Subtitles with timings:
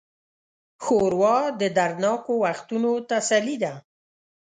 [0.83, 3.73] ښوروا د دردناکو وختونو تسلي ده.